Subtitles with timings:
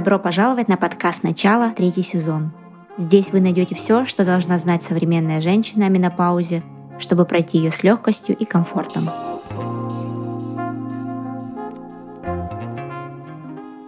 [0.00, 2.52] Добро пожаловать на подкаст «Начало», третий сезон.
[2.96, 6.62] Здесь вы найдете все, что должна знать современная женщина о менопаузе,
[6.98, 9.10] чтобы пройти ее с легкостью и комфортом.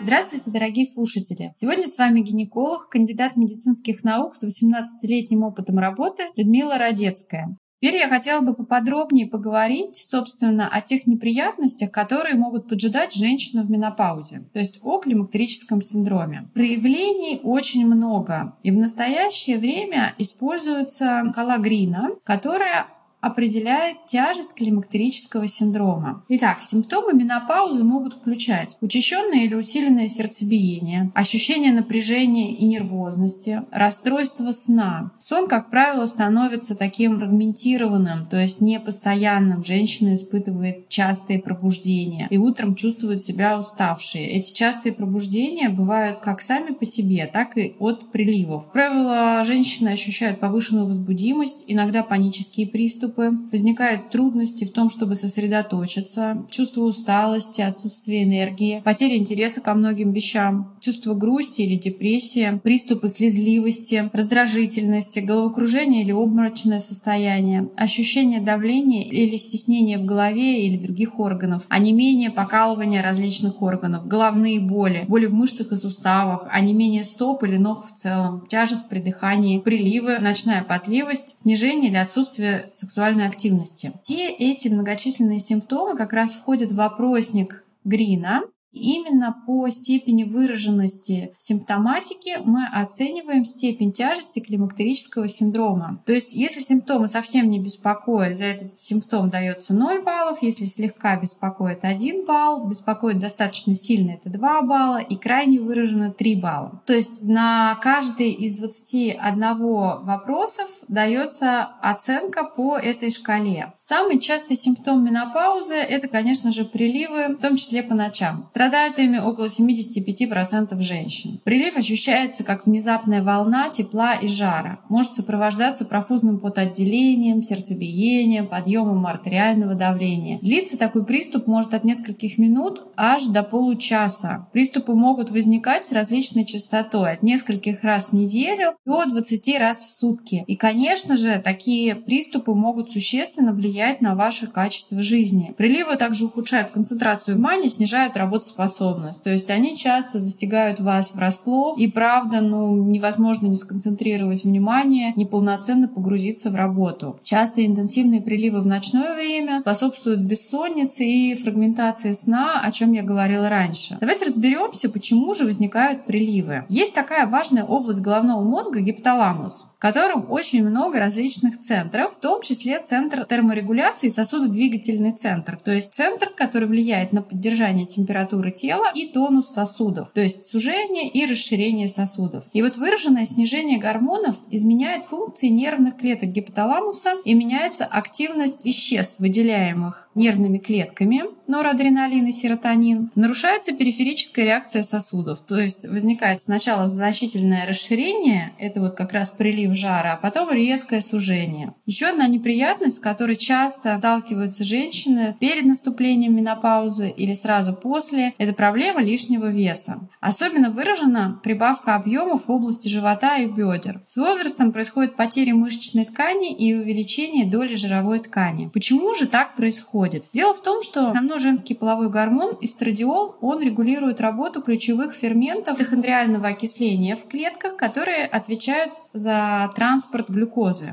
[0.00, 1.52] Здравствуйте, дорогие слушатели!
[1.56, 7.58] Сегодня с вами гинеколог, кандидат медицинских наук с 18-летним опытом работы Людмила Родецкая.
[7.80, 13.70] Теперь я хотела бы поподробнее поговорить, собственно, о тех неприятностях, которые могут поджидать женщину в
[13.70, 16.48] менопаузе, то есть о климактерическом синдроме.
[16.54, 22.86] Проявлений очень много, и в настоящее время используется калагрина, которая
[23.26, 26.24] определяет тяжесть климактерического синдрома.
[26.28, 35.10] Итак, симптомы менопаузы могут включать учащенное или усиленное сердцебиение, ощущение напряжения и нервозности, расстройство сна.
[35.18, 39.64] Сон, как правило, становится таким фрагментированным, то есть непостоянным.
[39.64, 44.22] Женщина испытывает частые пробуждения и утром чувствует себя уставшей.
[44.22, 48.64] Эти частые пробуждения бывают как сами по себе, так и от приливов.
[48.64, 55.16] Как правило, женщины ощущают повышенную возбудимость, иногда панические приступы, приступы, возникают трудности в том, чтобы
[55.16, 63.08] сосредоточиться, чувство усталости, отсутствие энергии, потеря интереса ко многим вещам, чувство грусти или депрессии, приступы
[63.08, 71.64] слезливости, раздражительности, головокружение или обморочное состояние, ощущение давления или стеснения в голове или других органов,
[71.68, 77.86] онемение, покалывание различных органов, головные боли, боли в мышцах и суставах, онемение стоп или ног
[77.86, 83.92] в целом, тяжесть при дыхании, приливы, ночная потливость, снижение или отсутствие сексуального сексуальной активности.
[84.02, 88.42] Все эти многочисленные симптомы как раз входят в вопросник Грина,
[88.76, 96.02] Именно по степени выраженности симптоматики мы оцениваем степень тяжести климактерического синдрома.
[96.04, 101.18] То есть, если симптомы совсем не беспокоят, за этот симптом дается 0 баллов, если слегка
[101.18, 106.82] беспокоит 1 балл, беспокоит достаточно сильно это 2 балла и крайне выражено 3 балла.
[106.84, 109.56] То есть на каждый из 21
[110.04, 113.72] вопросов дается оценка по этой шкале.
[113.76, 118.46] Самый частый симптом менопаузы это, конечно же, приливы, в том числе по ночам.
[118.50, 121.40] Страдают ими около 75% женщин.
[121.44, 124.80] Прилив ощущается как внезапная волна тепла и жара.
[124.88, 130.38] Может сопровождаться профузным потоотделением, сердцебиением, подъемом артериального давления.
[130.40, 134.46] Длится такой приступ может от нескольких минут аж до получаса.
[134.52, 139.98] Приступы могут возникать с различной частотой, от нескольких раз в неделю до 20 раз в
[139.98, 140.44] сутки.
[140.46, 140.75] И, конечно
[141.16, 145.54] же, такие приступы могут существенно влиять на ваше качество жизни.
[145.56, 149.22] Приливы также ухудшают концентрацию внимания, снижают работу способность.
[149.22, 155.88] То есть они часто застигают вас врасплох, и правда, ну, невозможно не сконцентрировать внимание, неполноценно
[155.88, 157.18] погрузиться в работу.
[157.22, 163.48] Часто интенсивные приливы в ночное время способствуют бессоннице и фрагментации сна, о чем я говорила
[163.48, 163.98] раньше.
[164.00, 166.64] Давайте разберемся, почему же возникают приливы.
[166.68, 170.26] Есть такая важная область головного мозга гипоталамус, в котором
[170.66, 176.68] много различных центров, в том числе центр терморегуляции и сосудодвигательный центр, то есть центр, который
[176.68, 182.44] влияет на поддержание температуры тела и тонус сосудов, то есть сужение и расширение сосудов.
[182.52, 190.08] И вот выраженное снижение гормонов изменяет функции нервных клеток гипоталамуса и меняется активность веществ, выделяемых
[190.14, 193.10] нервными клетками, норадреналин и серотонин.
[193.14, 199.74] Нарушается периферическая реакция сосудов, то есть возникает сначала значительное расширение, это вот как раз прилив
[199.74, 201.74] жара, а потом резкое сужение.
[201.86, 208.52] Еще одна неприятность, с которой часто сталкиваются женщины перед наступлением менопаузы или сразу после, это
[208.52, 210.08] проблема лишнего веса.
[210.20, 214.02] Особенно выражена прибавка объемов в области живота и бедер.
[214.06, 218.70] С возрастом происходит потеря мышечной ткани и увеличение доли жировой ткани.
[218.72, 220.24] Почему же так происходит?
[220.32, 226.48] Дело в том, что основной женский половой гормон эстрадиол, он регулирует работу ключевых ферментов митохондриального
[226.48, 230.45] окисления в клетках, которые отвечают за транспорт глюкозы.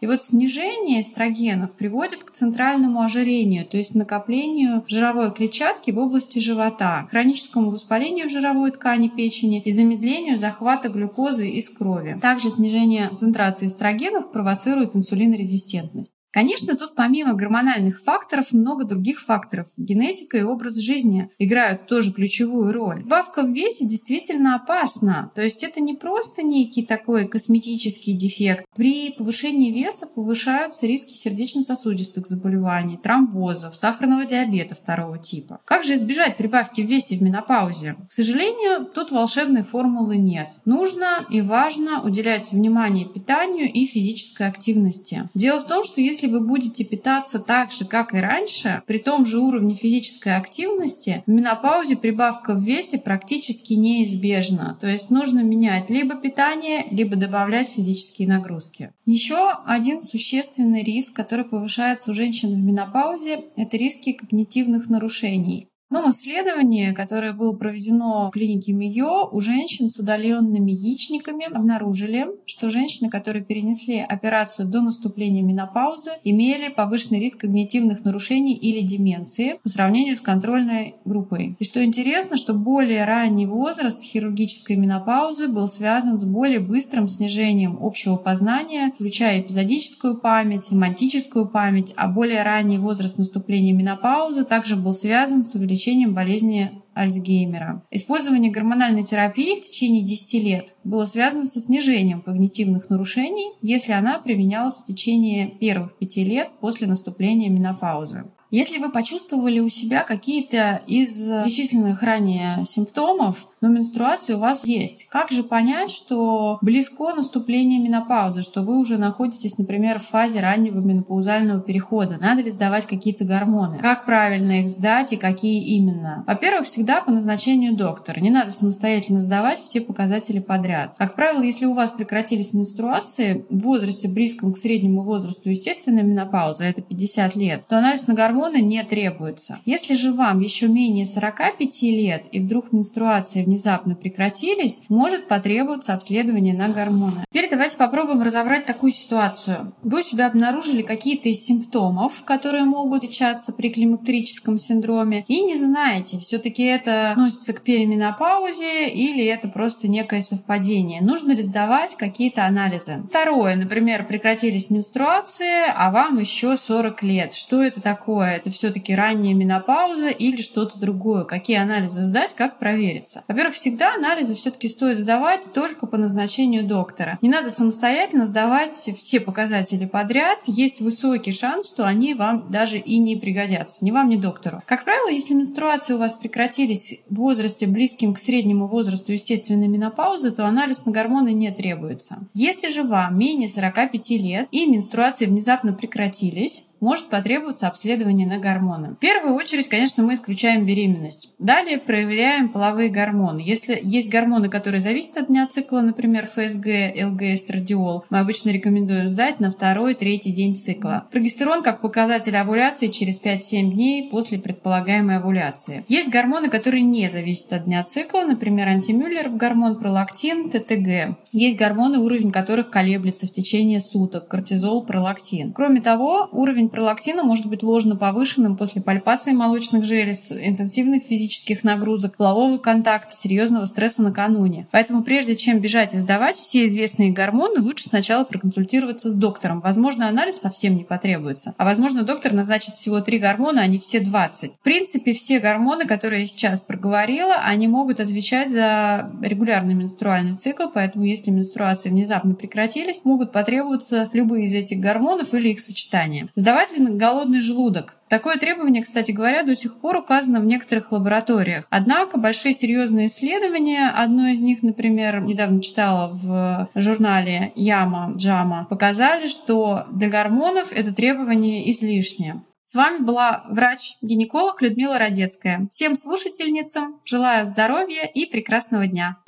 [0.00, 6.38] И вот снижение эстрогенов приводит к центральному ожирению, то есть накоплению жировой клетчатки в области
[6.38, 12.18] живота хроническому воспалению жировой ткани печени и замедлению захвата глюкозы из крови.
[12.20, 16.12] Также снижение концентрации эстрогенов провоцирует инсулинорезистентность.
[16.36, 19.68] Конечно, тут помимо гормональных факторов много других факторов.
[19.78, 23.02] Генетика и образ жизни играют тоже ключевую роль.
[23.04, 25.32] Бавка в весе действительно опасна.
[25.34, 28.66] То есть это не просто некий такой косметический дефект.
[28.76, 35.60] При повышении веса повышаются риски сердечно-сосудистых заболеваний, тромбозов, сахарного диабета второго типа.
[35.64, 37.96] Как же избежать прибавки в весе в менопаузе?
[38.10, 40.48] К сожалению, тут волшебной формулы нет.
[40.66, 45.30] Нужно и важно уделять внимание питанию и физической активности.
[45.32, 48.98] Дело в том, что если если вы будете питаться так же, как и раньше, при
[48.98, 54.76] том же уровне физической активности, в менопаузе прибавка в весе практически неизбежна.
[54.80, 58.92] То есть нужно менять либо питание, либо добавлять физические нагрузки.
[59.04, 65.68] Еще один существенный риск, который повышается у женщин в менопаузе, это риски когнитивных нарушений.
[65.88, 72.70] Одном исследовании, которое было проведено в клинике МИО, у женщин с удаленными яичниками обнаружили, что
[72.70, 79.68] женщины, которые перенесли операцию до наступления менопаузы, имели повышенный риск когнитивных нарушений или деменции по
[79.68, 81.54] сравнению с контрольной группой.
[81.60, 87.78] И что интересно, что более ранний возраст хирургической менопаузы был связан с более быстрым снижением
[87.80, 94.92] общего познания, включая эпизодическую память, семантическую память, а более ранний возраст наступления менопаузы также был
[94.92, 97.82] связан с увеличением лечением болезни Альцгеймера.
[97.90, 104.18] Использование гормональной терапии в течение 10 лет было связано со снижением когнитивных нарушений, если она
[104.18, 108.24] применялась в течение первых 5 лет после наступления менопаузы.
[108.56, 115.06] Если вы почувствовали у себя какие-то из перечисленных ранее симптомов, но менструация у вас есть.
[115.10, 120.78] Как же понять, что близко наступление менопаузы, что вы уже находитесь, например, в фазе раннего
[120.78, 122.16] менопаузального перехода?
[122.18, 123.78] Надо ли сдавать какие-то гормоны?
[123.78, 126.24] Как правильно их сдать и какие именно?
[126.26, 128.20] Во-первых, всегда по назначению доктора.
[128.20, 130.94] Не надо самостоятельно сдавать все показатели подряд.
[130.96, 136.64] Как правило, если у вас прекратились менструации в возрасте близком к среднему возрасту естественной менопаузы,
[136.64, 139.58] это 50 лет, то анализ на гормоны не требуется.
[139.64, 146.54] Если же вам еще менее 45 лет и вдруг менструация внезапно прекратились, может потребоваться обследование
[146.54, 147.24] на гормоны.
[147.28, 149.74] Теперь давайте попробуем разобрать такую ситуацию.
[149.82, 155.56] Вы у себя обнаружили какие-то из симптомов, которые могут отличаться при климактерическом синдроме, и не
[155.56, 161.00] знаете, все-таки это относится к переменопаузе или это просто некое совпадение.
[161.00, 163.02] Нужно ли сдавать какие-то анализы?
[163.08, 167.34] Второе, например, прекратились менструации, а вам еще 40 лет.
[167.34, 168.25] Что это такое?
[168.32, 171.24] Это все-таки ранняя менопауза или что-то другое?
[171.24, 173.24] Какие анализы сдать, как провериться?
[173.28, 177.18] Во-первых, всегда анализы все-таки стоит сдавать только по назначению доктора.
[177.22, 180.38] Не надо самостоятельно сдавать все показатели подряд.
[180.46, 183.84] Есть высокий шанс, что они вам даже и не пригодятся.
[183.84, 184.62] Ни вам, ни доктору.
[184.66, 190.30] Как правило, если менструации у вас прекратились в возрасте близким к среднему возрасту естественной менопаузы,
[190.30, 192.18] то анализ на гормоны не требуется.
[192.34, 198.90] Если же вам менее 45 лет и менструации внезапно прекратились, может потребоваться обследование на гормоны.
[198.90, 201.30] В первую очередь, конечно, мы исключаем беременность.
[201.38, 203.40] Далее проверяем половые гормоны.
[203.44, 206.66] Если есть гормоны, которые зависят от дня цикла, например, ФСГ,
[207.04, 211.06] ЛГ, эстрадиол, мы обычно рекомендуем сдать на второй-третий день цикла.
[211.10, 215.84] Прогестерон как показатель овуляции через 5-7 дней после предполагаемой овуляции.
[215.88, 221.18] Есть гормоны, которые не зависят от дня цикла, например, антимюллеров гормон, пролактин, ТТГ.
[221.32, 225.52] Есть гормоны, уровень которых колеблется в течение суток, кортизол, пролактин.
[225.52, 231.64] Кроме того, уровень уровень пролактина может быть ложно повышенным после пальпации молочных желез, интенсивных физических
[231.64, 234.66] нагрузок, полового контакта, серьезного стресса накануне.
[234.72, 239.60] Поэтому прежде чем бежать и сдавать все известные гормоны, лучше сначала проконсультироваться с доктором.
[239.60, 241.54] Возможно, анализ совсем не потребуется.
[241.56, 244.52] А возможно, доктор назначит всего три гормона, а не все 20.
[244.52, 250.64] В принципе, все гормоны, которые я сейчас проговорила, они могут отвечать за регулярный менструальный цикл,
[250.72, 256.28] поэтому если менструации внезапно прекратились, могут потребоваться любые из этих гормонов или их сочетание.
[256.34, 257.98] Сдавать Давать ли голодный желудок?
[258.08, 261.66] Такое требование, кстати говоря, до сих пор указано в некоторых лабораториях.
[261.68, 269.26] Однако большие серьезные исследования, одно из них, например, недавно читала в журнале Яма Джама, показали,
[269.26, 272.42] что для гормонов это требование излишнее.
[272.64, 275.68] С вами была врач-гинеколог Людмила Родецкая.
[275.70, 279.18] Всем слушательницам желаю здоровья и прекрасного дня.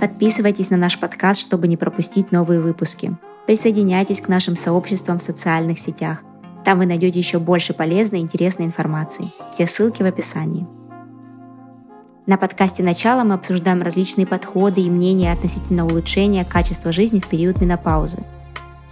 [0.00, 3.16] Подписывайтесь на наш подкаст, чтобы не пропустить новые выпуски.
[3.46, 6.18] Присоединяйтесь к нашим сообществам в социальных сетях.
[6.64, 9.32] Там вы найдете еще больше полезной и интересной информации.
[9.50, 10.68] Все ссылки в описании.
[12.26, 17.60] На подкасте «Начало» мы обсуждаем различные подходы и мнения относительно улучшения качества жизни в период
[17.60, 18.18] менопаузы.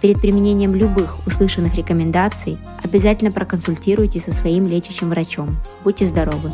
[0.01, 5.57] Перед применением любых услышанных рекомендаций обязательно проконсультируйтесь со своим лечащим врачом.
[5.83, 6.51] Будьте здоровы!